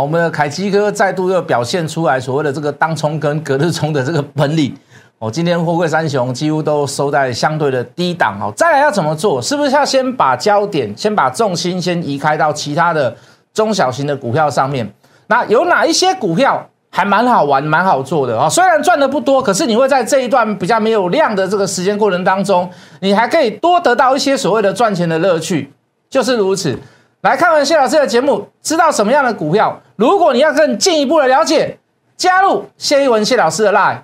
[0.00, 4.74] 我们的凯基哥再度又表现出来所谓的这个当冲跟隔日冲的这个本领。
[5.18, 8.52] 哦，今天货柜三雄几乎都收在相对的低档哦。
[8.54, 9.40] 再来要怎么做？
[9.40, 13.16] 是不是要先把焦点、先把重心先移开到其他的
[13.54, 14.86] 中小型的股票上面？
[15.28, 18.46] 那有哪一些股票还蛮好玩、蛮好做的啊？
[18.46, 22.68] 虽然赚的不多，可是你会在这一段比较没有量的这个时间过程当中，
[23.00, 25.72] 你还可以多得到一些所谓的赚钱的乐趣，
[26.10, 26.78] 就是如此。
[27.22, 29.82] 来看完谢老师的节目，知道什么样的股票？
[29.96, 31.78] 如果你要更进一步的了解，
[32.16, 34.02] 加入谢一文谢老师的 line。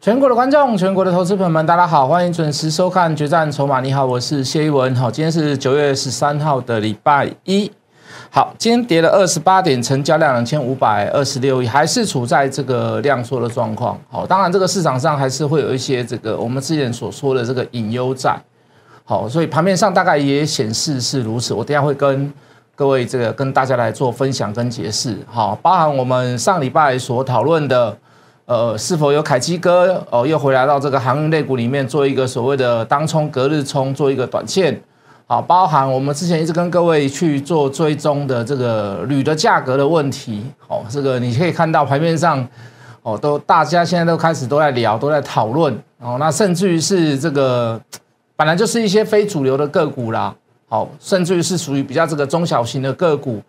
[0.00, 3.80] 全国的观众，全国的投资朋友们，大家好，欢迎准时收看《决战筹码》。
[3.82, 4.96] 你好，我是谢一文。
[4.96, 7.70] 好，今天是九月十三号的礼拜一。
[8.30, 14.00] 好，今天跌了二十八点，成交量两千五百二十六亿，还是处在这个量缩的状况。
[14.08, 18.34] 好，当然这个市场上还是会有一些这个我们之前所说的这个隐忧在。
[19.04, 21.52] 好，所以盘面上大概也显示是如此。
[21.52, 22.32] 我等下会跟
[22.74, 25.18] 各位这个跟大家来做分享跟解释。
[25.26, 27.94] 好，包含我们上礼拜所讨论的。
[28.50, 34.76] 呃，是否有凯基哥哦，又回来到这个航运类股里面做一个所谓的当冲、隔日冲，做一个短线，
[35.28, 42.44] 好，包含我们之前一直跟各位去做追踪的这个铝的价格的问题，哦，这个你可以看到盘面上，
[43.02, 47.80] 哦，都大家现在都开始都在聊，都在讨论，哦，那甚至于是这个
[48.34, 50.34] 本来就是一些非主流的个股啦，
[50.68, 53.40] 好，甚至于是属于比较这个中小型的个股。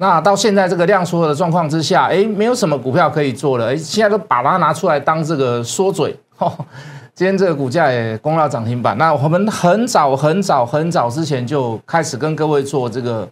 [0.00, 6.16] 那到现在这个量缩的状况之下，哎，没有什么股票可以做了，哎，现在都把它拿出来当这个缩嘴。
[7.14, 8.96] 今天这个股价也攻到涨停板。
[8.96, 13.28] 那我们很早很早很早之前就开始跟各位做这个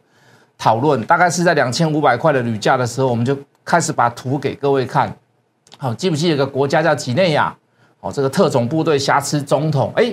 [0.58, 5.16] 讨论，大概是在两千五百块的铝价的时候，我们就开始把图给各位看。
[5.78, 7.56] 好，记不记得一个国家叫几内亚？
[8.00, 10.12] 哦，这个特种部队瑕疵总统，哎。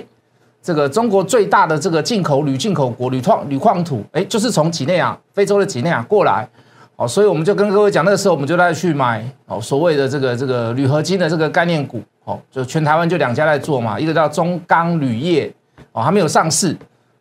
[0.64, 6.48] 这个中国最大的这个进口铝进口国铝矿铝矿土，哎，就是从几内亚非洲的几内亚过来，
[6.96, 15.52] 哦，所以我们就跟各位讲，那个时候我们就在去买哦，所谓的这个这个铝合金的这个概念股，哦，就全台湾就两家在做嘛，一个叫中钢铝业，
[15.92, 16.74] 哦，还没有上市，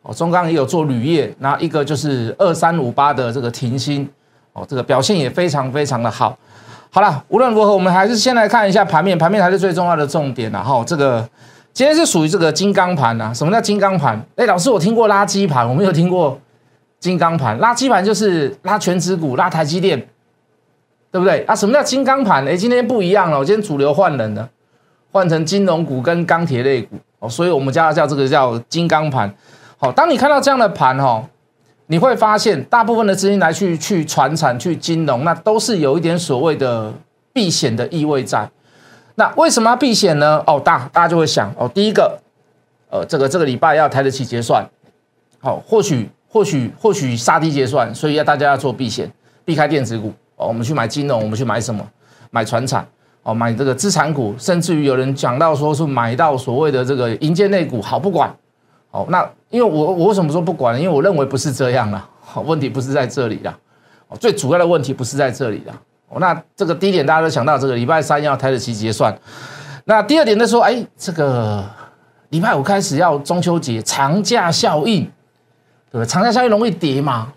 [0.04, 4.10] 哦，中钢也有做铝业，那一个就是二三五八的这个停薪，
[4.54, 6.38] 哦，这个表现也非常非常的好。
[6.90, 11.28] 好了，无论如何，我们还是先来看一下盘面，盘面还是最重要的重点然后这个。
[11.74, 13.34] 今天是属于这个金刚盘呐？
[13.34, 14.24] 什么叫金刚盘？
[14.36, 16.40] 哎，老师，我听过垃圾盘，我没有听过
[17.00, 17.58] 金刚盘。
[17.60, 19.98] 垃圾盘就是拉全指股、拉台积电，
[21.12, 21.44] 对不对？
[21.46, 22.48] 啊，什么叫金刚盘？
[22.48, 24.48] 哎，今天不一样了，我今天主流换人了，
[25.12, 29.34] 换成金融股跟钢铁类股哦，所以我们家叫这个叫金刚盘。
[29.78, 31.26] 好，当你看到这样的盘哦，
[31.88, 36.94] 你会发现大部分的资金来去去传产、去金融，那都是有一点所谓的
[37.34, 38.48] 避险的意味在。
[39.16, 40.44] 那为什么要避险呢？
[40.48, 42.20] 哦，大大家就会想哦，第一个，
[42.90, 44.68] 呃，这个这个礼拜要抬得起结算，
[45.40, 49.12] 好，或许或许或许杀低结算，所以要大家要做避险，
[49.46, 51.88] 避开电子股哦，我们去买金融，我们去买什么？
[52.32, 52.84] 买船产
[53.22, 58.36] 哦，买这个资产股，甚至于有人讲到说是买到所谓的这个银建类股，好不管，
[58.90, 60.82] 哦，那因为我我为什么说不管呢？
[60.82, 63.56] 因为我认为不是这样啦，好，问题不是在这里啦，
[64.08, 65.74] 哦，最主要的问题不是在这里啦。
[66.20, 69.18] 那这个第一点，大家都想到这个礼拜三要开始期结算。
[69.86, 71.64] 那第二点呢，说，哎，这个
[72.30, 75.04] 礼拜五开始要中秋节长假效应，
[75.92, 76.06] 对不对？
[76.06, 77.34] 长假效应容易跌嘛？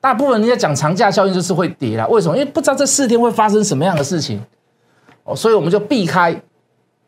[0.00, 2.06] 大部分人家讲长假效应就是会跌啦。
[2.08, 2.36] 为什么？
[2.36, 4.40] 因为不知道这四天会发生什么样的事情
[5.24, 6.38] 哦，所以我们就避开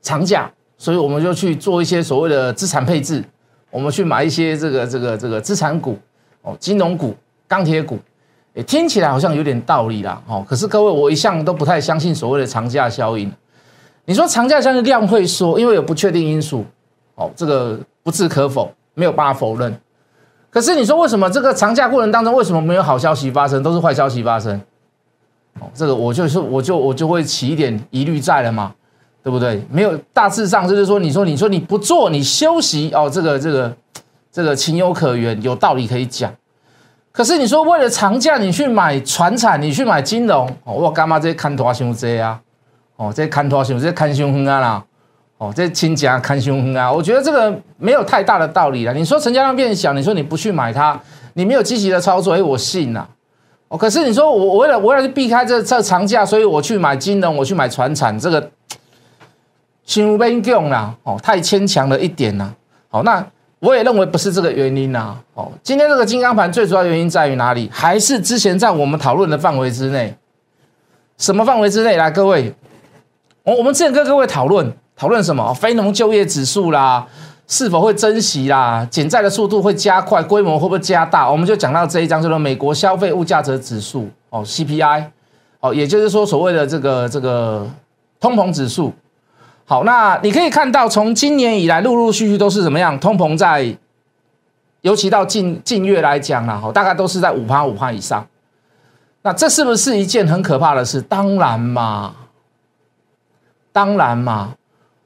[0.00, 3.22] 长假，所以我们就去做一些所谓的资产配置，
[3.70, 5.98] 我们去买一些这个这个这个资产股
[6.42, 7.14] 哦，金融股、
[7.46, 7.98] 钢铁股。
[8.62, 13.30] 听起来好像有点道理啦，哦，可是各位，我一向都不太相信所谓的长假效应。
[14.04, 16.64] 你说长假效应量会缩，因为有不确定因素，
[17.14, 19.78] 哦，这个不置可否，没有办法否认。
[20.50, 24.58] 可是你说为什么这个长假过程当中，为什么没有好消息发生，都是坏消息发生？
[25.60, 28.74] 哦，这个我就是我就我就会起一点疑虑在了嘛，
[29.22, 29.62] 对不对？
[29.70, 33.76] 没有大致上就是说，你说你说你不做，你休息哦，这个这个
[34.32, 36.32] 这个情有可原，有道理可以讲。
[37.18, 42.40] 可是你说为了长假你去买船产，你去买金融，哦，我干嘛这些看拖伤这啊？
[42.94, 44.84] 哦，这些看拖伤，这些看胸啊啦，
[45.38, 48.94] 哦，这亲家看胸啊，我觉得这个没有太大的道理了。
[48.94, 50.96] 你说成交量变小，你说你不去买它，
[51.32, 53.04] 你没有积极的操作，哎，我信呐。
[53.66, 58.40] 哦，可是你说我为了我为了避开这这长假，所以我去买金融，我去买船产，这个，
[59.84, 62.54] 太勉强啦，哦，太牵强了一点呐。
[62.88, 63.26] 好，那。
[63.60, 65.16] 我也认为不是这个原因呐。
[65.34, 67.68] 哦，今天这个金刚盘最主要原因在于哪里？
[67.72, 70.16] 还是之前在我们讨论的范围之内？
[71.16, 71.96] 什么范围之内？
[71.96, 72.54] 来，各位，
[73.42, 75.52] 我我们之前跟各位讨论讨论什么？
[75.54, 77.04] 非农就业指数啦，
[77.48, 78.86] 是否会珍惜啦？
[78.88, 81.28] 减债的速度会加快，规模会不会加大？
[81.28, 85.06] 我们就讲到这一章，叫做美国消费物价者指数哦，CPI
[85.58, 87.66] 哦，也就是说所谓的这个这个
[88.20, 88.92] 通膨指数。
[89.70, 92.98] 好，那你可以看到，从今年以来，陆陆续续都是怎么样？
[92.98, 93.76] 通膨在，
[94.80, 98.26] 尤其到近近月来讲啦，哈，大概都是在五趴五趴以上。
[99.20, 101.02] 那这是不是一件很可怕的事？
[101.02, 102.14] 当然嘛，
[103.70, 104.54] 当然嘛。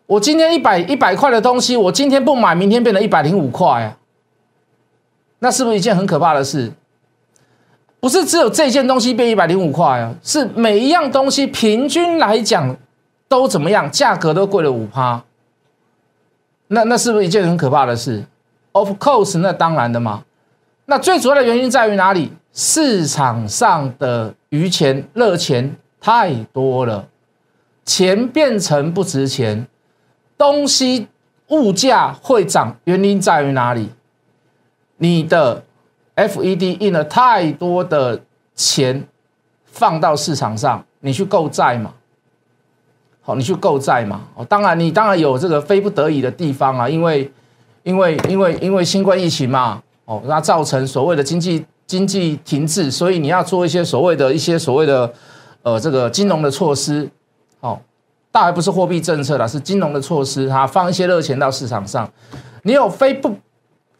[0.06, 3.96] 我今天一百一百块的东西，我今天不买，明天变成一百零五块啊。
[5.40, 6.72] 那是不是一件很可怕的事？
[7.98, 12.76] 不是只有这件东西变一百零五块啊，是每一样东西平均来讲。
[13.32, 13.90] 都怎么样？
[13.90, 15.24] 价格都贵了五趴，
[16.66, 18.22] 那那是不是一件很可怕的事
[18.72, 20.24] ？Of course，那当然的嘛。
[20.84, 22.30] 那最主要的原因在于哪里？
[22.52, 27.08] 市场上的余钱、热钱太多了，
[27.86, 29.66] 钱变成不值钱，
[30.36, 31.08] 东西
[31.48, 33.88] 物价会涨，原因在于哪里？
[34.98, 35.64] 你的
[36.16, 38.20] FED 印了太多的
[38.54, 39.08] 钱
[39.64, 41.94] 放到市场上，你去购债嘛？
[43.24, 44.22] 好，你去购债嘛？
[44.34, 47.30] 哦，当然，你当然有这个非不得已的地方啊，因为，
[47.84, 55.12] 因为，因为，因为新冠疫情嘛，哦，那造成所谓的经济经济停滞，所以你要做一些所谓的一些所谓的
[55.62, 57.08] 呃这个金融的措施，
[57.60, 57.78] 哦，
[58.32, 62.10] 大还不是货币政策啦，是金融的措施，哈，放一些热钱到市场上，
[62.64, 63.32] 你有非不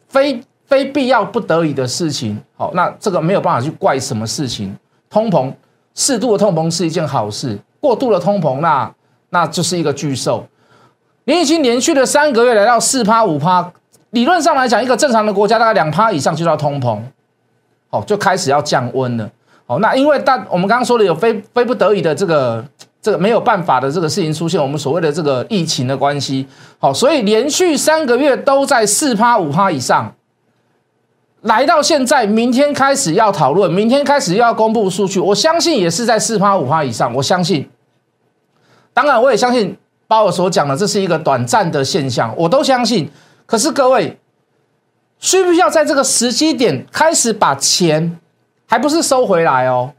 [0.09, 4.75] 非非必要不得已的事情，好，那这个没有办法去怪什么事情，
[5.09, 5.53] 通膨
[5.95, 8.93] 适度的通膨是一件好事，过度的通膨那。
[9.33, 10.45] 那就是一个巨兽，
[11.23, 13.73] 你已经连续的三个月来到四趴五趴，
[14.11, 16.99] 理论上来讲，一个正常的国家大概两趴以上就要通膨，
[17.89, 19.27] 哦，就开始要降温了。
[19.65, 22.63] 哦，那因为但我们刚刚说的有非非不得已的这个
[23.01, 26.45] 这个没有办法的这个事情出现，我们所谓的这个疫情的关系，
[26.77, 30.13] 好，所以连续三个月都在四趴五趴以上，
[31.41, 37.67] 来到现在，明天开始要讨论，明天开始要公布数据，我相信也是在四趴五趴以上，我相信。
[38.93, 39.75] 当然，我也相信
[40.07, 43.09] 把我所讲的，这是一个短暂的现象，我都相信。
[43.45, 44.17] 可是各位，
[45.19, 48.19] 需不需要在这个时机点开始把钱，
[48.67, 49.93] 还不是收回来哦？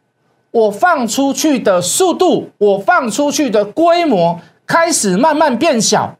[0.50, 6.16] 我放出去的速度，我放出去的规模开始慢慢变小。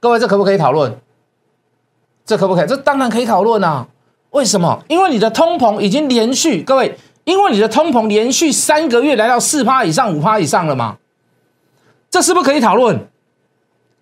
[0.00, 0.98] 各位，这可不可以讨论？
[2.26, 2.66] 这可不可以？
[2.66, 3.86] 这当然可以讨论啊！
[4.30, 4.82] 为什么？
[4.88, 10.98] 因为你的通膨已经连续，各位，因为你的通膨连续三个月来到四趴以上、五趴以上了嘛。
[12.10, 13.08] 这是不是可以讨论？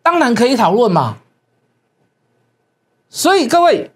[0.03, 1.17] 当然可以讨论嘛。
[3.09, 3.91] 所以各位，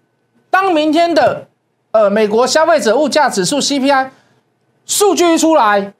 [0.49, 1.47] 当明天的
[1.91, 4.09] 呃美国消费者物价指数 CPI
[4.85, 5.93] 数据一出来，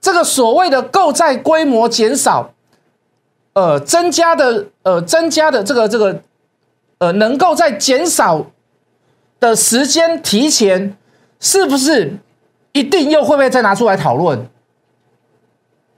[0.00, 2.52] 这个所谓的购债规模减少，
[3.54, 6.20] 呃增加的呃增加的这个这个
[6.98, 8.46] 呃能够在减少
[9.40, 10.96] 的时间提前，
[11.40, 12.18] 是不是
[12.72, 14.46] 一定又会不会再拿出来讨论？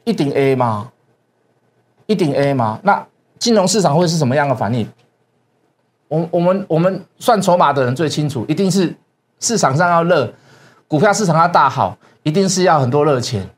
[0.07, 0.93] 一顶 A 吗？
[2.07, 2.79] 一顶 A 吗？
[2.85, 3.05] 那
[3.41, 4.89] 金融市场会是什么样的反应？
[6.07, 8.95] 我我们我们算筹码的人最清楚，一定是
[9.41, 10.33] 市场上要热，
[10.87, 13.51] 股票市场要大好，一定是要很多热钱，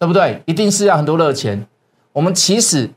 [0.00, 0.42] 对不对？
[0.46, 1.64] 一定是要很多热钱。
[2.12, 2.90] 我们起始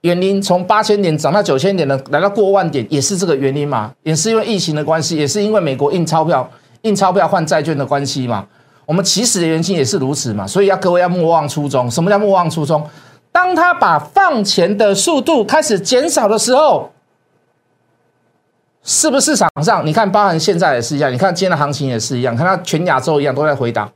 [0.00, 3.94] 原因从八千点涨到九千点的，来到过万点，也是这个原因嘛？
[4.02, 6.50] 也是因为疫情的关系，也是因为美国印钞票、
[6.82, 8.48] 印钞票换债券的关系嘛？
[8.84, 11.90] 我们起始的原因也是如此嘛，所以要各位要莫忘初衷。
[11.90, 12.84] 什么叫莫忘初衷？
[13.30, 16.90] 当他把放钱的速度开始减少的时候，
[18.82, 19.86] 是不是市场上？
[19.86, 21.12] 你看，包含现在也是一样。
[21.12, 23.90] 你看今天的行情也是一样，看它全亚洲一样都在回档。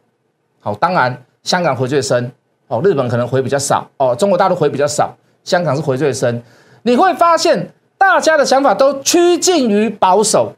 [0.60, 2.32] 好，当然香港回最深，
[2.68, 5.14] 哦，日本可能回比较少，哦，中国大陆回比较少，
[5.44, 6.42] 香港是回最深。
[6.82, 10.54] 你会发现大家的想法都趋近于保守，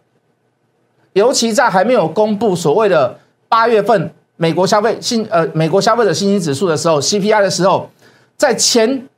[1.14, 3.18] 尤其在还没有公布所谓的
[3.49, 4.12] 八月份。
[4.40, 7.90] 美国消费信呃，美国消费者信心指数的时候，CPI 的时候，
[8.37, 9.09] 在前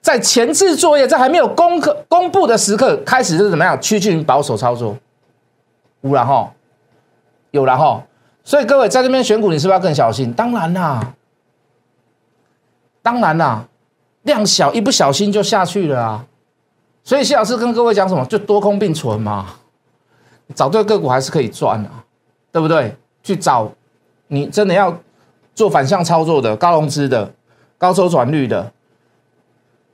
[0.00, 4.98] 在前置作业，在还没有公克公布的时刻，开始是怎么样趋近于保守操作？
[6.00, 6.52] 无了哈，
[7.52, 8.02] 有了哈，
[8.42, 10.32] 所以各位在这边选股，你是不是要更小心？
[10.32, 11.14] 当然啦，
[13.00, 13.68] 当然啦，
[14.22, 16.26] 量小一不小心就下去了啊。
[17.04, 18.26] 所以谢老师跟各位讲什么？
[18.26, 19.54] 就多空并存嘛，
[20.52, 21.88] 找对个股还是可以赚的，
[22.50, 22.96] 对不对？
[23.24, 23.68] 去找。
[24.28, 24.96] 你真的要
[25.54, 27.30] 做反向操作的、高融资的、
[27.76, 28.72] 高周转率的、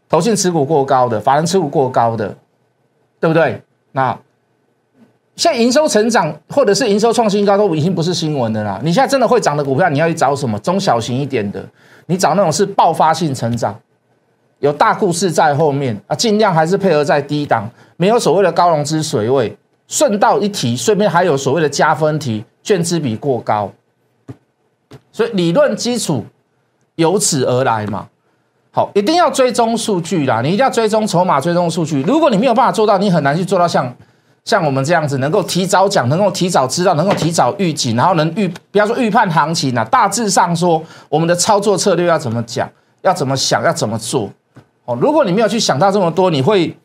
[0.08, 2.36] 投信持股过高的、法人持股过高的，
[3.18, 3.60] 对不对？
[3.92, 4.16] 那
[5.34, 8.80] 现在营收成长或者是营收创新高都已经不是新闻的啦。
[8.84, 10.58] 你现在真的会涨的股票，你要去找什么？
[10.60, 11.66] 中小型一点的，
[12.06, 13.78] 你找那种是爆发性成长，
[14.60, 19.56] 有大故事在后面啊，尽量还是配合在低档，没有所谓的高融资水位。
[19.88, 23.72] 顺道一提，顺便还有所谓的加分题，券资比过高，
[25.12, 26.24] 所以理论基础
[26.96, 28.08] 由此而来嘛。
[28.72, 32.02] 好，一定要追踪数据啦，你一定要追踪筹码，追踪数据。
[32.02, 33.94] 如果你没有办法做到，你很难去做到像
[34.44, 42.70] 像我们这样子，能够提早讲，能够提早知道，能够提早预警，然后能预，不要说预判行情啊，大致上说我们的操作策略要怎么讲，
[43.02, 44.30] 要怎么想，要怎么做。
[44.84, 46.76] 哦，如果你没有去想到这么多，你会。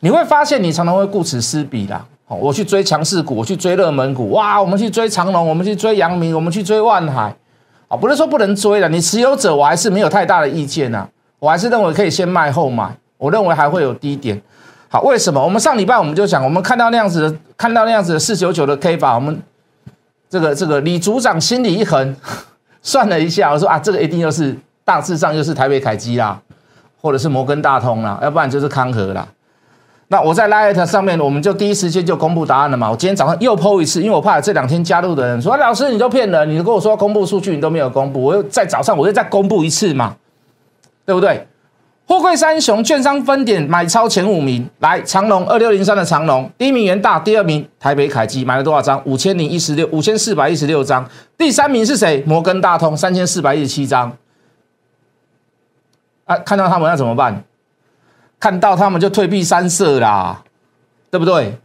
[0.00, 2.06] 你会发现，你常常会顾此失彼啦。
[2.40, 7.34] 我去追强势股，我去追热门股，哇，我们去追长隆，我们去追阳明，我们去追万海，
[7.88, 11.06] 啊，不是说不能追了，你持有者我还是没有太大的意见呐，
[11.38, 14.40] 我还是认为可以先卖后买，我认为还会有低点。
[14.88, 15.42] 好，为什么？
[15.42, 19.42] 我们上礼拜我们就讲，我们看到那样子的，看到那样子的四九九的 K 法，我们
[20.30, 22.14] 这个这个李组长心里一横，
[22.80, 26.40] 算了一下，我说啊，这个一定又是大致上又是台北凯基啦，
[27.00, 29.26] 或者是摩根大通啦，要不然就是康和啦。
[30.08, 32.90] 那我在 Light 上面，我们就第一时间就公布答案了嘛。
[32.90, 40.16] 我今天早上又 PO 一次，因为我怕这两天加入的人说：“老师，你都骗人，你跟我说公布数据，你都没有公布。”我又在早上，我又再公布一次嘛，
[41.06, 41.46] 对不对？
[42.06, 49.00] 货柜三雄券商分点买超前五名，来长隆二六零三的长隆，第一名元大，第二名台北凯基买了多少张？
[49.06, 51.08] 五千零一十六，五千四百一十六张。
[51.38, 52.22] 第三名是谁？
[52.26, 54.14] 摩根大通三千四百一十七张。
[56.26, 57.42] 啊，看到他们要怎么办？
[58.44, 60.44] 看到他们就退避三舍啦，
[61.10, 61.56] 对不对？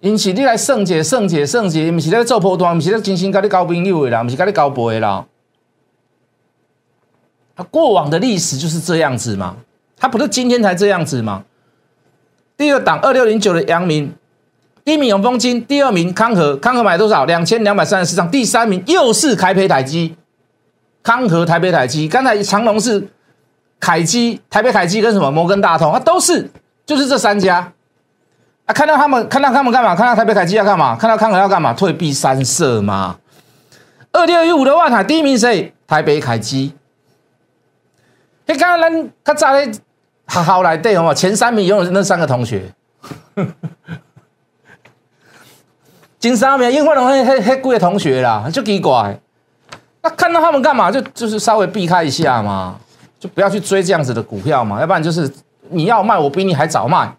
[0.00, 5.24] 因此你来圣洁、圣洁、圣洁，不是在做波段，不是在精心跟你交朋友的啦，不是跟你交博的啦。
[7.54, 9.58] 他过往的历史就是这样子嘛，
[9.96, 11.44] 他不是今天才这样子嘛。
[12.56, 14.12] 第二档二六零九的阳明，
[14.84, 17.24] 第一名永丰金，第二名康和，康和买多少？
[17.26, 18.28] 两千两百三十四张。
[18.28, 20.16] 第三名又是台北台积，
[21.04, 23.06] 康和台北台积，刚才长隆是。
[23.78, 26.50] 凯基、台北凯基跟什么摩根大通，啊，都是
[26.84, 27.72] 就是这三家
[28.64, 28.72] 啊。
[28.72, 29.94] 看到他们，看到他们干嘛？
[29.94, 30.96] 看到台北凯基要干嘛？
[30.96, 31.72] 看到康和要干嘛？
[31.72, 33.18] 退避三舍嘛。
[34.12, 35.74] 二六一五的万海第一名谁？
[35.86, 36.74] 台北凯基。
[38.46, 39.70] 你刚刚咱他早咧
[40.24, 42.72] 好好来对哦，前三名永远是那三个同学。
[46.18, 49.20] 前三名因为拢迄迄迄几个同学啦，就奇怪。
[50.02, 50.90] 那看到他们干嘛？
[50.90, 52.80] 就就是稍微避开一下嘛。
[53.34, 55.30] 不要去追这样子的股票嘛，要不然就是
[55.70, 57.14] 你要卖，我比你还早卖，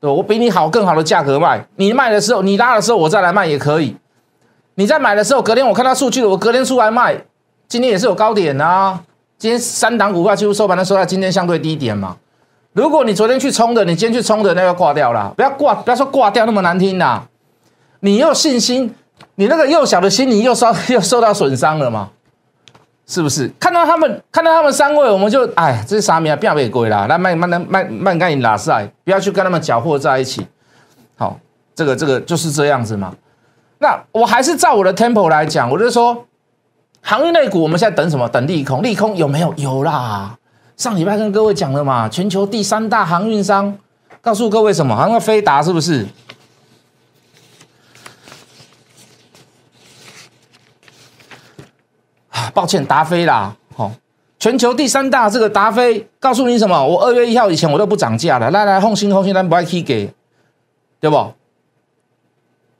[0.00, 1.66] 对我比你好更好的价格卖。
[1.76, 3.96] 你卖的时候，你拉的时候，我再来卖也可以。
[4.74, 7.22] 你在买的时候，隔天我看到数据了，我隔天出来卖。
[7.68, 9.00] 今天也是有高点啊，
[9.38, 12.16] 今天三档股票几乎收盘的时候在今天相对低点嘛。
[12.72, 17.26] 如果你昨天去冲的，你今天去冲的那要挂掉了，不要挂，不要说挂掉那么难听啦。
[18.00, 18.94] 你有信心，
[19.34, 22.10] 你那个幼小的心灵又受 又受到损伤了嘛。
[23.10, 26.36] 是不是看到他们看到他们三位，我们就哎，这是啥名啊？
[26.36, 27.08] 不要被鬼啦！
[27.08, 30.46] 来慢慢的慢慢赶紧拉赛，不要去跟他们搅和在一起。
[31.16, 31.36] 好，
[31.74, 33.12] 这个这个就是这样子嘛。
[33.80, 36.24] 那我还是照我的 temple 来讲，我就说，
[37.02, 38.28] 航运类股我们现在等什么？
[38.28, 39.52] 等利空，利空有没有？
[39.56, 40.38] 有啦。
[40.76, 43.76] 上礼拜跟各位讲了嘛，全球第三大航运商，
[44.20, 44.94] 告诉各位什么？
[44.94, 46.06] 好像飞达是不是？
[52.52, 53.90] 抱歉，达飞啦，好，
[54.38, 56.86] 全球第三大这个达飞，告诉你什么？
[56.86, 60.12] 我二月一号以前我都不涨价了，来来，放心放心，咱不爱去给，
[61.00, 61.32] 对不？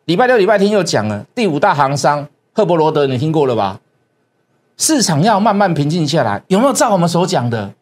[0.05, 3.81] 礼拜六、礼拜天又讲了，第五大行商赫伯罗德，你听过了吧？
[4.77, 7.73] 市场要慢慢平静下来，有没有照我们所讲的？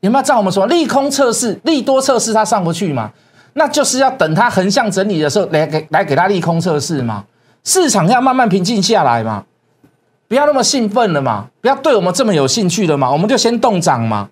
[0.00, 3.10] 有没有照我们说利空测试、利多测试它上不去嘛？
[3.54, 7.24] 那就是要等它横向整理的时候来给来给它利空测试嘛？
[7.64, 9.44] 市场要慢慢平静下来嘛？
[10.28, 14.28] 不要那么兴奋了嘛，不要对我们这么有兴趣了嘛，我们就先动涨嘛。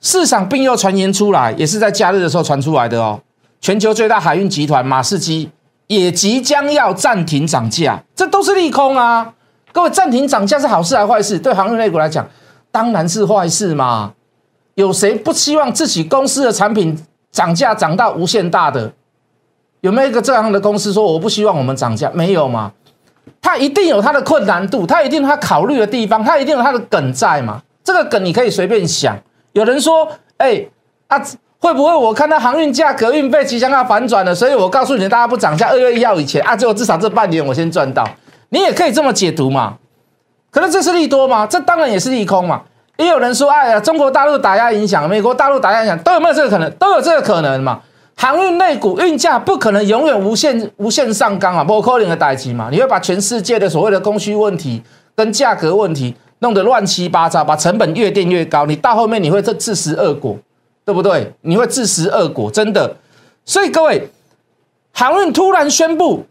[0.00, 3.20] 市场并又传言出来，也是在假日的时候传出来的哦。
[3.60, 5.50] 全球最大海运集团马士基
[5.88, 9.34] 也即将要暂停涨价，这都是利空啊。
[9.72, 11.38] 各位，暂停涨价是好事还是坏事？
[11.38, 12.28] 对航运类股来讲，
[12.70, 14.12] 当然是坏事嘛。
[14.74, 16.96] 有谁不希望自己公司的产品
[17.32, 18.92] 涨价涨到无限大的？
[19.80, 22.10] 有没有一个这样的公司说我不希望我们涨价？
[22.14, 22.72] 没有嘛？
[23.46, 27.62] 他一定有他的困难度，他一定有他考虑的地方，他一定有他的梗在嘛？
[27.84, 29.16] 这个梗你可以随便想。
[29.52, 30.66] 有人说：“哎，
[31.06, 31.16] 啊，
[31.60, 38.04] 会不会我看到航运价格运费即将要反转了，所以我告诉你，大家不涨价，二月一号以前啊，就至少这半年我先赚到。”
[38.50, 39.74] 你也可以这么解读嘛？
[40.50, 41.46] 可能这是利多吗？
[41.46, 42.62] 这当然也是利空嘛。
[42.96, 46.68] 也有人说：“哎呀，中国大陆打压影响，美国大陆打压影响，都有没有这个可能？
[46.72, 47.78] 都有这个可能嘛？
[48.16, 52.68] 航运类股运价不可能永远无限无限上纲啊，不可能的代级嘛。
[52.72, 54.82] 你会把全世界的所谓的供需问题
[55.14, 60.36] 跟价格问题弄得乱七八糟，把成本越垫越高，你到后面你会这自食恶果，
[60.84, 61.30] 对不对？
[61.42, 62.96] 你会自食恶果，真的。
[63.44, 64.08] 所以各位，
[64.92, 66.24] 航运突然宣布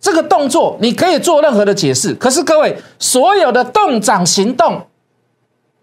[0.00, 2.14] 这个动作，你可以做任何的解释。
[2.14, 4.86] 可是各位，所有的动涨行动，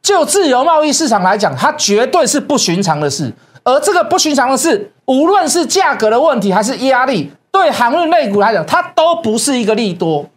[0.01, 3.31] 就自由贸易市场来讲，它绝对是不寻常的事。
[3.63, 10.29] 而这个不寻常的是，无论是价格的问题还是压力，对航运类股来讲，它都不是一个利多。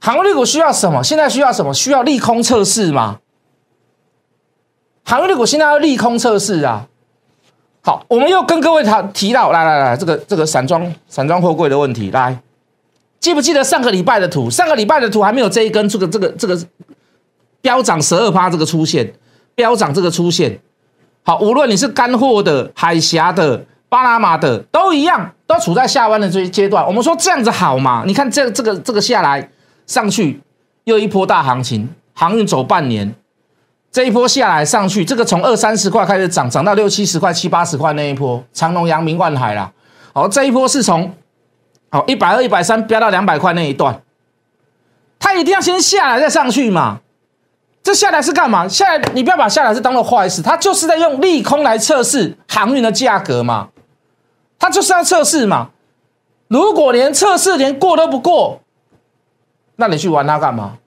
[0.00, 1.04] 航运类股需要什么？
[1.04, 1.72] 现在需要什么？
[1.72, 3.20] 需要利空测试吗？
[5.04, 6.88] 航运类股现在要利空测试啊！
[7.82, 12.40] 好，我们又跟各位谈提到，来来来，这个这个散装散装货柜的问题，来，
[13.20, 14.50] 记不记得上个礼拜的图？
[14.50, 16.58] 上个礼拜的图还没有这一根这个这个这个
[17.60, 19.12] 飙涨十二趴这个出现，
[19.54, 20.58] 飙涨这个出现。
[21.24, 26.84] 好，无论你是干货的、海峡的、巴拿马的，都一样，都处在下弯的这阶段。
[26.84, 28.02] 我们说这样子好吗？
[28.06, 29.48] 你看这这个这个下来
[29.86, 30.40] 上去，
[30.84, 33.14] 又一波大行情，航运走半年，
[33.92, 39.70] 这一波下来上去，这个从二三十块开始涨，涨到六七十块、七八十块那一波，长隆、阳明、万海啦。
[40.12, 41.14] 好，这一波是从
[41.90, 44.02] 好一百二、一百三飙到两百块那一段，
[45.20, 46.98] 它一定要先下来再上去嘛。
[47.82, 48.68] 这下来是干嘛？
[48.68, 53.70] 下来你不要把下来是当做坏事，它就是在用利空来测试航运的价格嘛，
[54.58, 55.70] 它就是要测试嘛。
[56.46, 58.60] 如果连测试连过都不过，
[59.76, 60.78] 那你去玩它干嘛？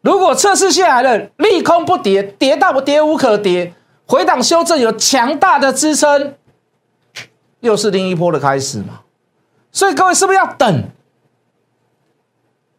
[0.00, 3.74] 如果测试下来了，利空不跌，跌到不跌无可跌，
[4.06, 6.34] 回档修正有强大的支撑，
[7.60, 9.00] 又是另一波的开始嘛。
[9.70, 10.84] 所以各位是不是要等？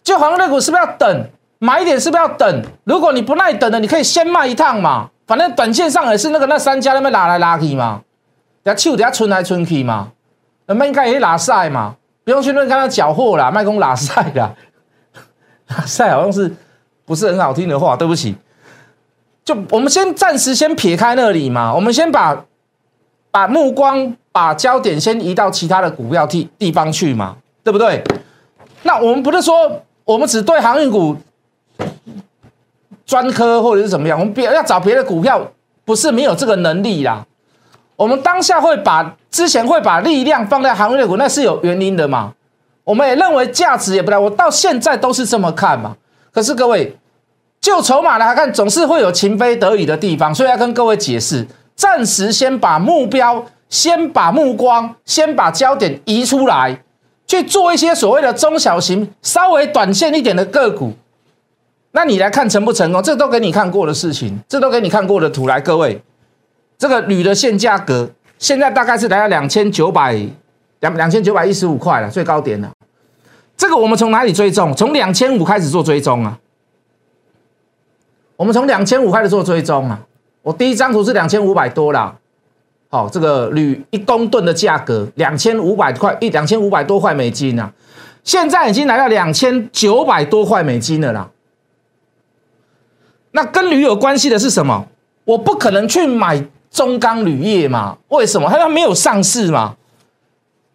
[0.01, 1.29] 就航运股是不是要等？
[1.59, 2.63] 买点是不是要等？
[2.85, 5.09] 如果你不耐等的，你可以先卖一趟嘛。
[5.27, 8.01] 反正短线上也是那个那三家那边拉来拉去嘛，
[8.63, 10.11] 等下手等下存来存去嘛，
[10.65, 14.55] 那么应该也拉赛嘛，不用去论看他缴货啦，卖空拉赛啦，
[15.69, 16.51] 拉赛好像是
[17.05, 18.35] 不是很好听的话，对不起。
[19.45, 22.45] 就我们先暂时先撇开那里嘛，我们先把
[23.29, 28.03] 把目光把焦点先移到其他的股票地地方去嘛，对不对？
[28.81, 31.15] 那我们不是说我们只对航运股。
[33.09, 35.41] 专科或者是怎么样，我们别要找别的股票，
[35.83, 37.25] 不是没有这个能力啦。
[37.95, 42.33] 我们当下会把之前会把力量放在航运股，那是有原因的嘛。
[42.83, 45.95] 我们也认为价值也不大，我到现在都是这么看嘛。
[46.31, 46.95] 可是各位，
[47.59, 56.83] 就筹码来看，总是会有情非得已的地方，所以要跟各位解释，暂时先把目标、先把目光、先把焦点移出来，
[57.25, 60.93] 去做一些所谓的中小型、稍微短线一点的个股。
[61.91, 63.01] 那你来看成不成功？
[63.01, 65.47] 这都给你看过的事情，这都给你看过的图。
[65.47, 66.01] 来，各位，
[66.77, 70.13] 这个铝的现价格现在大概是来到两千九百
[70.81, 72.71] 两两千九百一十五块了，最高点了。
[73.57, 74.73] 这个我们从哪里追踪？
[74.75, 76.39] 从两千五开始做追踪啊。
[78.37, 79.99] 我们从两千五开始做追踪啊。
[80.43, 82.15] 我第一张图是两千五百多啦。
[82.89, 87.73] 好，这个铝一公吨的价格两千五百块，一两千五百多块美金啊。
[88.23, 91.29] 现在已经来到两千九百多块美金了啦。
[93.31, 94.85] 那跟铝有关系的是什么？
[95.25, 97.97] 我不可能去买中钢铝业嘛？
[98.09, 98.49] 为什么？
[98.49, 99.75] 它没有上市嘛？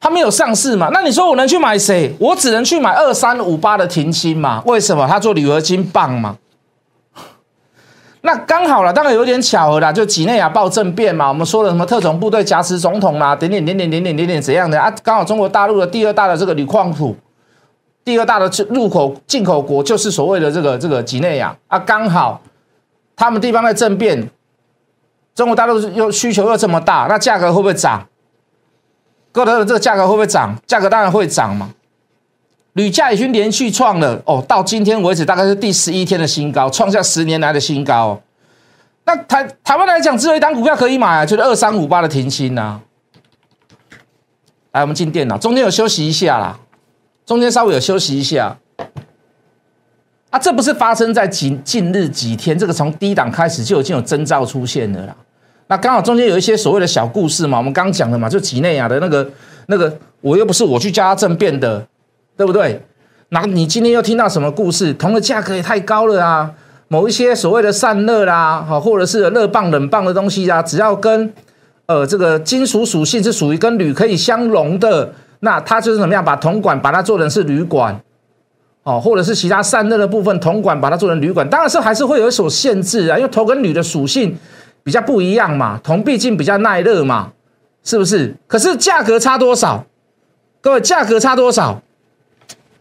[0.00, 0.90] 它没有上市嘛？
[0.92, 2.14] 那你说我能去买谁？
[2.20, 4.62] 我只能去买二三五八的停薪嘛？
[4.66, 5.06] 为什么？
[5.08, 6.36] 它做铝合金棒嘛？
[8.20, 11.28] 那刚好了，当然有点巧合啦，就几内亚报政变嘛。
[11.28, 14.90] 我们说的什么特种部队夹持总统啦，点点点点点点点点怎样的啊？
[15.02, 17.16] 刚好中国大陆的第二大的这个铝矿土，
[18.04, 22.40] 第二大的入口进口国就是所谓的这个这个几内亚啊，刚好。
[23.16, 24.28] 他们地方在政变，
[25.36, 28.04] 中国大陆又需求又这么大，那价格会不会涨？
[29.30, 30.56] 哥德的这个价格会不会涨？
[30.66, 31.70] 价格当然会涨嘛。
[32.72, 38.20] 铝价已经连续创了哦，到今天为止大概是第十一天的新高，创下十年来的新高。
[39.04, 42.80] 那台台湾来讲，只有一档股票可以买啊，就是二三五八的停薪呐。
[44.72, 46.58] 来，我们进电脑，中间有休息一下啦，
[47.26, 48.56] 中间稍微有休息一下。
[50.30, 55.16] 啊，这不是发生在近近日几天，这个从低档开始就已经有征兆出现了啦。
[55.68, 59.30] 那刚好中间有一些所谓的小故事嘛，我们刚讲的嘛，就几内亚的那个
[59.66, 61.86] 那个，我又不是我去加政变的，
[62.36, 62.82] 对不对？
[63.30, 64.92] 那你今天又听到什么故事？
[64.94, 66.52] 铜的价格也太高了啊！
[66.88, 71.32] 某一些所谓的散热啦，好，或者是热棒冷棒的东西啊，只要跟
[71.86, 75.12] 呃这个金属属性是属于跟铝可以相融的，
[75.44, 78.00] 那它就是怎么样把铜管把它做成是铝管。
[78.82, 84.36] 哦，或者是其他散热的部分，铜管把它做成铝管，当然是还是会有所限制啊，因为铜跟铝的属性
[84.82, 87.32] 比较不一样嘛，铜毕竟比较耐热嘛，
[87.82, 88.34] 是不是？
[88.46, 89.86] 可是价格差多少？
[90.60, 91.80] 各位，价格差多少？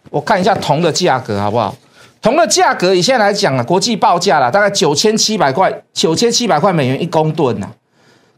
[0.10, 1.74] 我看一下铜的价格好不好？
[2.22, 7.70] 铜的价格以现在来讲啊，国际报价了，大概九千七百块，九千七百块美元一公吨呐。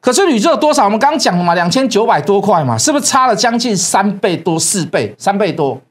[0.05, 0.83] 可是铝有多少？
[0.85, 5.81] 我们刚刚讲了嘛，两千九百多块嘛，是不是差了将近三倍多、四倍、三倍多？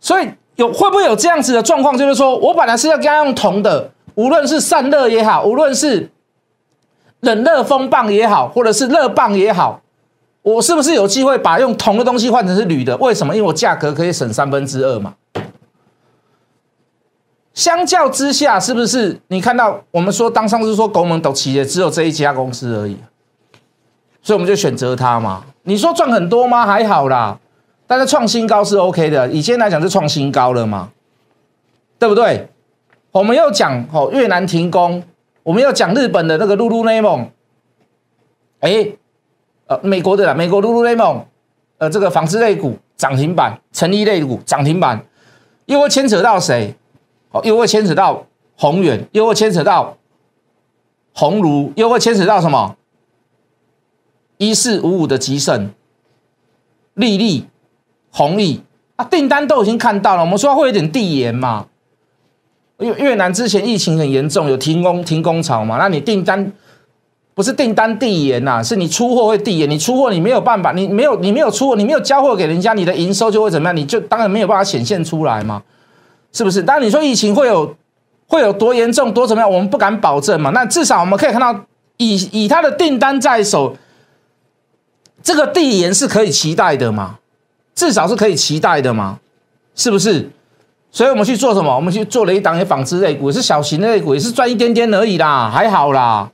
[0.00, 1.96] 所以有会不会有这样子的状况？
[1.96, 6.10] 就是说我本来是要跟他用铜的，无论是散热也好，无论是
[7.20, 9.80] 冷热风棒也好，或者是热棒也好，
[10.42, 12.96] 我是不是有机会把用铜的东西换成是铝的？
[12.96, 13.36] 为什么？
[13.36, 15.14] 因为我价格可以省三分之二嘛。
[17.54, 22.96] 相较之下，是不是你看到我们说当上次说国门都企业只有这一家公司而已，
[24.22, 25.44] 所以我们就选择它嘛？
[25.64, 26.64] 你说赚很多吗？
[26.64, 27.38] 还好啦，
[27.86, 30.90] 但是创新高是 OK 的，以前来讲是创新高了嘛，
[31.98, 32.48] 对不对？
[33.10, 35.02] 我们又讲哦越南停工，
[35.42, 37.28] 我们又讲日本的那个露露内蒙，
[38.60, 38.86] 哎，
[39.66, 41.24] 呃美国的啦，美国露露内蒙，
[41.78, 45.04] 呃这个纺织类股涨停板，成衣类股涨停板，
[45.66, 46.74] 又会牵扯到谁？
[47.32, 48.24] 哦，又会牵扯到
[48.56, 49.96] 宏远，又会牵扯到
[51.12, 52.76] 鸿儒，又会牵扯到什么？
[54.42, 55.70] 一四五五的吉盛、
[56.94, 57.46] 利利、
[58.10, 58.60] 弘毅
[58.96, 60.22] 啊，订单都已经看到了。
[60.22, 61.66] 我们说会有点递延嘛，
[62.78, 65.76] 因为越南之前疫情很严重，有停工停工潮嘛。
[65.78, 66.52] 那你订单
[67.34, 69.70] 不是订单递延呐，是你出货会递延。
[69.70, 73.76] 你出货你没有办法，你没有你没有出货，你没有交货给人家，你的营收就会怎么样？
[73.76, 75.62] 你就当然没有办法显现出来嘛。
[76.32, 76.62] 是不是？
[76.62, 77.76] 当然你说疫情会有
[78.26, 80.50] 会有多严重多怎么样，我们不敢保证嘛。
[80.50, 81.54] 那至少我们可以看到，
[81.98, 83.76] 以以他的订单在手，
[85.22, 87.18] 这个递延是可以期待的嘛？
[87.74, 89.18] 至少是可以期待的嘛？
[89.74, 90.28] 是不是？
[90.90, 91.74] 所以我们去做什么？
[91.74, 96.30] 我们去做了一档也纺织类股，是小型的类股，也是赚一点点而已啦，还好啦，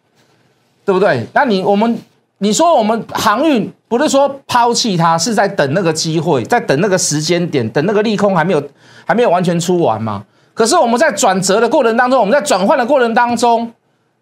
[0.84, 1.26] 对不对？
[1.32, 1.98] 那你我们。
[2.40, 8.62] 你说我们航运不是说抛弃它，是在等那个机会，在等那个时间点，等那个利空还没有
[9.04, 10.22] 还没有完全出完吗？
[10.54, 13.72] 可是我们在转折的过程当中，我们在转换的过程当中，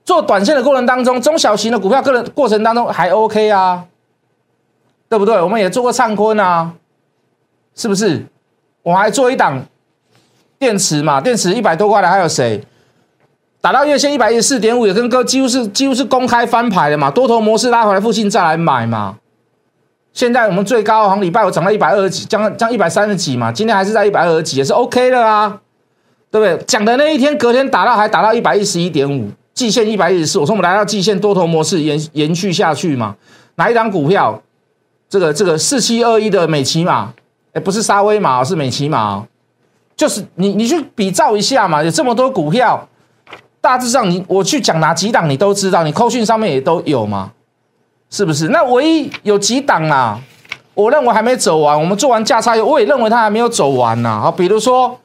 [0.03, 3.85] 做短线的过程当中，中小型的股票个人过程当中还 OK 啊，
[5.09, 5.41] 对不对？
[5.41, 6.73] 我们也做过灿坤啊，
[7.75, 8.25] 是不是？
[8.83, 9.65] 我还做一档
[10.59, 12.65] 电池嘛，电池一百多块的还有谁？
[13.61, 19.17] 打到月线一百一十四点五，也跟哥几乎是几乎是公开翻牌的嘛，多头模式拉回来附近再来买嘛。
[20.13, 25.61] 现在我们最高好像礼拜五涨到一百二十几，将将一百三十几嘛，今天还是在一百二十几，也是 OK 的啊，
[26.31, 26.65] 对不对？
[26.65, 33.17] 讲的那一天隔天打到还打到一百一十一点五，季线一百一十四，我说我们来到季线多头模式延延续下去嘛。
[33.57, 34.41] 哪一张股票？
[35.09, 37.13] 这个这个四七二一的美骑马，
[37.53, 39.25] 哎，不是沙威马，是美骑马，
[39.97, 42.89] 就是你你去比照一下嘛，有这么多股票。
[43.59, 47.33] 大致上，你我去讲哪几档，你都知道，你扣讯上面也都有嘛，
[48.09, 48.47] 是不是？
[48.51, 50.21] 那唯一有几档啊，
[50.73, 51.77] 我认为还没走完。
[51.77, 54.21] 我们做完价差，我也认为它还没有走完呐。
[54.23, 54.97] 好，比如说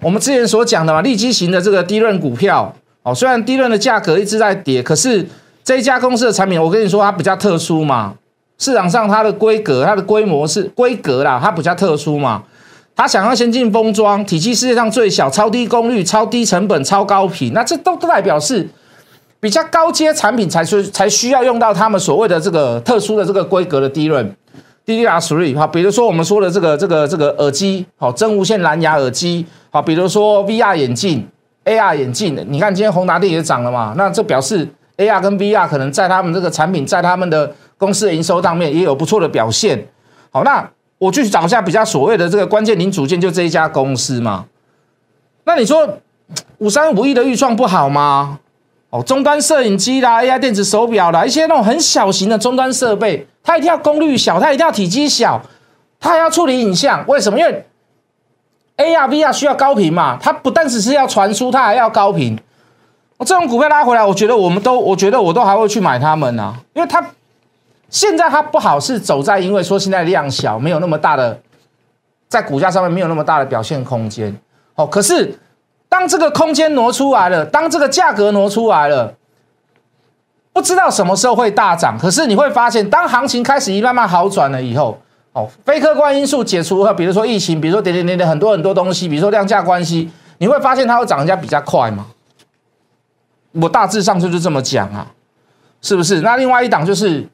[0.00, 2.74] 我们之前所讲的嘛，利基型的这个低润股票，
[3.04, 5.24] 哦，虽然低润的价格一直在跌，可是
[5.62, 8.14] 这一家公司的产品，我跟你说它比较特殊嘛，
[8.62, 12.44] 市场上它的规格、它的规模是规格啦，它比较特殊嘛。
[12.94, 18.68] 它想要先进封装，体积世界上最小，超低功率，超低成本，超高频，那这都代表是
[19.40, 24.32] 比较高阶产品才需才需要用到他们所谓的这个特殊的这个规格的低润
[24.86, 31.26] DDR three 哈，比如说我们说的这个这个这个耳机，好真无线蓝牙耳机，好，比如说 VR 眼镜、
[31.64, 37.50] AR 眼镜，你看今天宏达电也涨了嘛，那这表示 AR 跟 VR 可能在他们这个产品在他们的
[37.82, 39.88] 公司的营收上面也有不错的表现，
[40.30, 40.70] 好，那。
[41.02, 44.44] 我去找一下比较所谓的这个关键零组件，就这一家公司嘛。
[45.42, 45.98] 那你说
[46.58, 48.38] 五三五亿的预算不好吗？
[48.90, 55.42] 哦，终端摄影机啦，AI 电子手表啦，一些那种很小型的终端设备，它一定要功率小，它一定要体积小，
[55.98, 57.04] 它还要处理影像。
[57.08, 57.36] 为什么？
[57.36, 57.66] 因为
[58.76, 62.38] AR、VR 需要高频嘛，它不但只是要传输，它还要高频。
[63.16, 67.04] 我这种股票拉回来，我觉得我们都，我觉得我都还会去买它们啊，因为它。
[67.92, 71.38] 现在它不好是走在，因为说现在量小，没有那么大的，
[72.26, 74.34] 在股价上面没有那么大的表现空间。
[74.76, 75.38] 哦，可是
[75.90, 79.14] 当这个空间挪出来了，当这个价格挪出来了，
[80.54, 81.98] 不知道什么时候会大涨。
[81.98, 84.98] 可是你会发现，当行情开始一慢慢好转了以后，
[85.34, 92.06] 哦，非客观因素解除了，比如说疫情，比如说点点点点很多很多东西，比如说量价关系，你会发现它会涨人家比较快嘛？
[93.52, 95.08] 我大致上就是这么讲啊，
[95.82, 96.22] 是不是？
[96.22, 97.28] 那另外一档就是。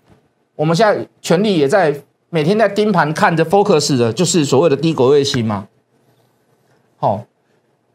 [0.58, 1.94] 我们现在全力也在
[2.30, 5.68] 每天在盯盘看着 focus 的，就是所谓的低轨卫星嘛。
[6.96, 7.22] 好，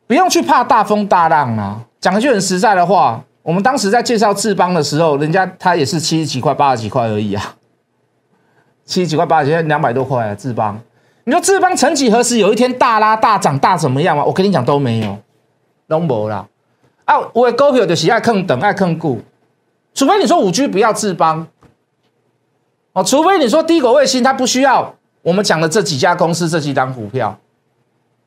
[0.07, 1.83] 不用去怕大风大浪啊。
[1.99, 7.55] 讲一句很实在的话，我们当时在介绍智邦的时候，人家他也是七十几块、八十几块而已啊。
[8.85, 10.79] 七十几块、八十几块、两百多块啊，智邦。
[11.25, 14.23] 你说智邦曾几何时有一天大拉大涨大怎么样吗？
[14.23, 15.17] 我跟你讲都没有，
[15.89, 16.47] 都没啦。
[17.03, 19.19] 啊，我的股票就是爱坑等爱坑股，
[19.93, 21.45] 除非你说五 G 不要智邦，
[22.93, 27.37] 哦，除非你说低轨卫星它不需要我们讲的这几家公司这几张股票，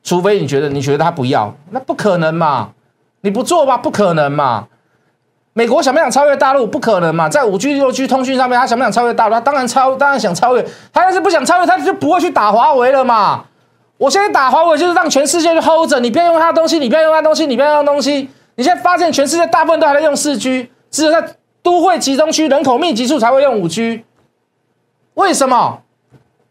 [0.03, 2.69] 除非你觉得你觉得它不要，那不可能嘛？
[3.21, 4.67] 你不做吧，不可能嘛？
[5.53, 6.67] 美国想不想超越大陆？
[6.67, 7.27] 不可能嘛！
[7.27, 9.33] 在五 G、六 G 通讯上面，他想不想超越大陆？
[9.33, 10.63] 他当然超，当然想超越。
[10.93, 13.43] 他要是不想超越，他就不会去打华为了嘛。
[13.97, 18.29] 我现在打华为，就是让全世界去 hold 着，你不要用他的东西，你不要用他的东西，你不要用东西。
[18.53, 21.27] 你现在发现全世界大部分都还在用四 G，只有在
[21.63, 24.03] 都会集中区、人口密集处才会用五 G。
[25.17, 25.81] 为什么？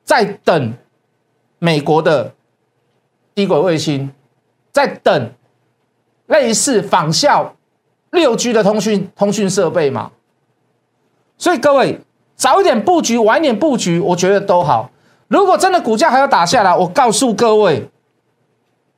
[0.05, 0.75] 在等
[1.59, 2.35] 美国的
[3.35, 4.13] 低轨卫星，
[4.73, 5.33] 在等
[6.27, 7.55] 类似仿效。
[8.11, 10.13] 六 G 的通讯通讯设备嘛，
[11.37, 12.01] 所以各位
[12.35, 14.91] 早一点布局，晚一点布局，我觉得都好。
[15.29, 17.91] 如果真的股价还要打下来，我告诉各位，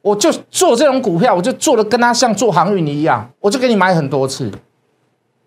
[0.03, 4.53] 我就做这种股票，我就做的跟他像做航运一样，我就给你买很多次，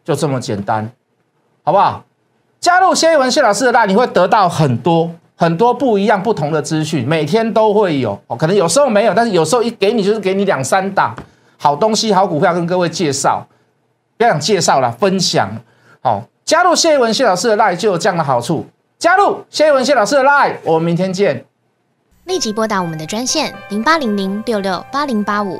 [0.04, 0.92] 就这么简单，
[1.64, 2.04] 好不好？
[2.62, 8.36] 加入谢一文谢老师的大，你会得到很多很多不一样、不同的资讯，每天都会有哦。
[8.38, 11.16] 可能有时候没有，但是有时候一给你就是给你两三档
[11.58, 13.44] 好东西、好股票跟各位介绍。
[14.16, 15.50] 不要讲介绍了，分享
[16.04, 18.64] 好，加入谢文谢老师的那就有这样的好处。
[19.00, 21.44] 加入谢文谢老师的那我们明天见。
[22.26, 25.60] 立即拨打我们的专线零八零零六六八零八五